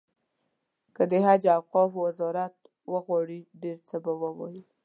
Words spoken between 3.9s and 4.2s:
به